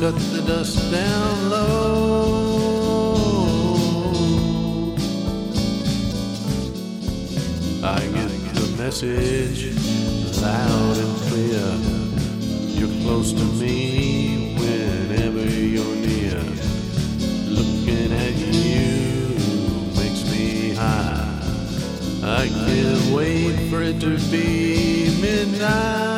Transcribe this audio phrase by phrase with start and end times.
[0.00, 2.54] cut the dust down low.
[7.82, 9.74] I get the message
[10.40, 11.66] loud and clear.
[12.78, 16.42] You're close to me whenever you're near.
[17.58, 19.34] Looking at you
[19.96, 21.26] makes me high.
[22.22, 26.17] I can't wait for it to be midnight.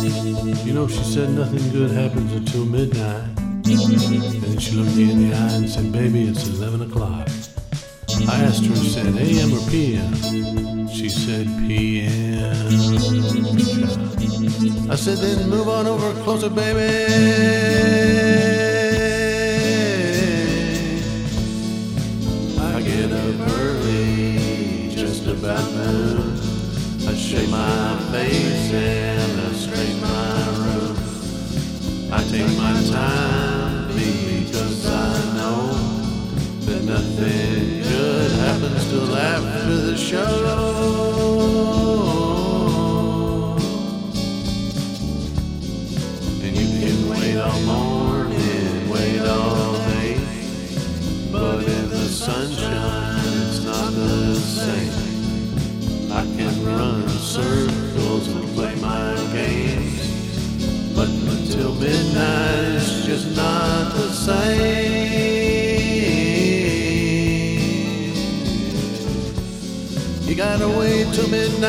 [0.00, 3.36] You know, she said nothing good happens until midnight.
[3.36, 7.28] And then she looked me in the eye and said, Baby, it's 11 o'clock.
[8.28, 10.88] I asked her, said, AM or PM?
[10.88, 12.66] She said, PM.
[14.88, 16.94] I said, then move on over closer, baby.
[22.60, 26.57] I get up early, just about noon.
[27.08, 30.96] I shave my face and I straighten my room.
[32.12, 35.72] I take my time because I know
[36.66, 40.26] that nothing good happens till after the show.
[46.42, 50.20] And you can wait all morning, wait all day,
[51.32, 55.17] but in the sunshine it's not the same.
[56.18, 60.02] I can run circles and play my games,
[60.92, 64.98] but until midnight it's just not the same.
[70.26, 71.68] You gotta wait till midnight,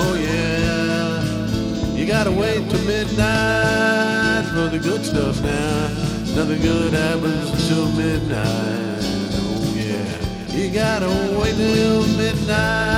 [0.00, 1.94] oh yeah.
[1.94, 5.88] You gotta wait till midnight for the good stuff now.
[6.34, 9.04] Nothing good happens until midnight.
[9.36, 11.23] Oh yeah, you gotta
[12.46, 12.93] midnight.